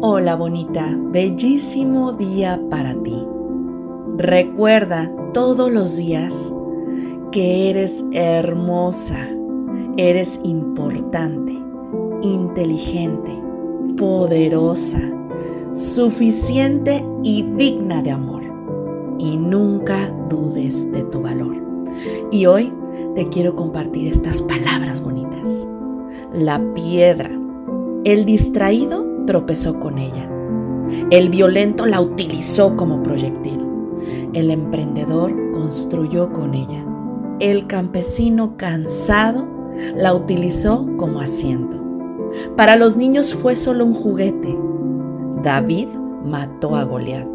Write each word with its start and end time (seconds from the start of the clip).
Hola 0.00 0.36
bonita, 0.36 0.96
bellísimo 0.96 2.12
día 2.12 2.60
para 2.70 2.94
ti. 3.02 3.20
Recuerda 4.16 5.12
todos 5.34 5.72
los 5.72 5.96
días 5.96 6.54
que 7.32 7.68
eres 7.68 8.04
hermosa, 8.12 9.18
eres 9.96 10.38
importante, 10.44 11.52
inteligente, 12.22 13.32
poderosa, 13.96 15.02
suficiente 15.74 17.04
y 17.24 17.42
digna 17.56 18.00
de 18.00 18.12
amor. 18.12 18.42
Y 19.18 19.36
nunca 19.36 20.14
dudes 20.28 20.92
de 20.92 21.02
tu 21.02 21.22
valor. 21.22 21.56
Y 22.30 22.46
hoy 22.46 22.72
te 23.16 23.28
quiero 23.30 23.56
compartir 23.56 24.06
estas 24.06 24.42
palabras 24.42 25.00
bonitas. 25.00 25.66
La 26.32 26.62
piedra. 26.72 27.32
El 28.04 28.24
distraído 28.24 29.07
tropezó 29.28 29.78
con 29.78 29.98
ella. 29.98 30.26
El 31.10 31.28
violento 31.28 31.84
la 31.84 32.00
utilizó 32.00 32.76
como 32.76 33.02
proyectil. 33.02 33.60
El 34.32 34.50
emprendedor 34.50 35.52
construyó 35.52 36.32
con 36.32 36.54
ella. 36.54 36.82
El 37.38 37.66
campesino 37.66 38.56
cansado 38.56 39.46
la 39.94 40.14
utilizó 40.14 40.86
como 40.96 41.20
asiento. 41.20 41.76
Para 42.56 42.76
los 42.76 42.96
niños 42.96 43.34
fue 43.34 43.54
solo 43.54 43.84
un 43.84 43.92
juguete. 43.92 44.58
David 45.42 45.88
mató 46.24 46.74
a 46.74 46.84
Goliat 46.84 47.28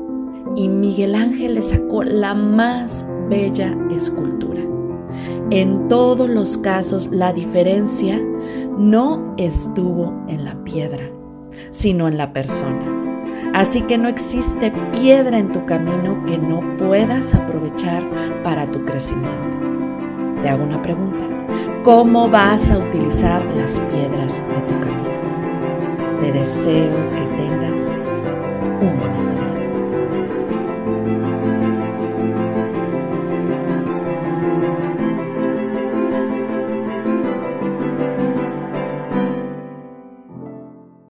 y 0.55 0.69
Miguel 0.69 1.13
Ángel 1.13 1.53
le 1.53 1.61
sacó 1.61 2.03
la 2.03 2.33
más 2.33 3.07
bella 3.29 3.77
escultura. 3.91 4.61
En 5.51 5.87
todos 5.89 6.27
los 6.27 6.57
casos 6.57 7.09
la 7.11 7.33
diferencia 7.33 8.19
no 8.79 9.35
estuvo 9.37 10.11
en 10.27 10.43
la 10.43 10.55
piedra, 10.63 11.03
sino 11.71 12.07
en 12.07 12.17
la 12.17 12.33
persona. 12.33 13.03
Así 13.53 13.81
que 13.81 13.97
no 13.97 14.07
existe 14.07 14.71
piedra 14.91 15.37
en 15.37 15.51
tu 15.51 15.65
camino 15.65 16.23
que 16.25 16.37
no 16.37 16.77
puedas 16.77 17.33
aprovechar 17.33 18.03
para 18.43 18.65
tu 18.67 18.83
crecimiento. 18.85 19.57
Te 20.41 20.49
hago 20.49 20.63
una 20.63 20.81
pregunta. 20.81 21.25
¿Cómo 21.83 22.29
vas 22.29 22.71
a 22.71 22.77
utilizar 22.79 23.43
las 23.45 23.79
piedras 23.79 24.39
de 24.39 24.61
tu 24.67 24.79
camino? 24.79 26.19
Te 26.19 26.31
deseo 26.31 26.95
que 27.11 27.25
tengas 27.37 27.99
un 28.81 28.99
bonito. 28.99 29.42